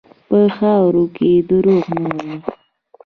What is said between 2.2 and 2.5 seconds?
وي.